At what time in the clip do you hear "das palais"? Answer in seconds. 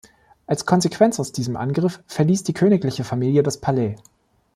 3.43-3.93